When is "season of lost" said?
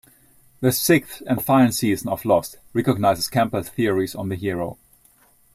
1.71-2.57